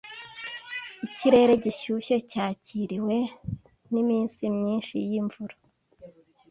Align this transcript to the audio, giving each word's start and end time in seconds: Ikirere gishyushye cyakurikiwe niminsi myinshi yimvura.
Ikirere 1.05 1.53
gishyushye 1.63 2.15
cyakurikiwe 2.31 3.17
niminsi 3.91 4.43
myinshi 4.57 4.95
yimvura. 5.09 5.55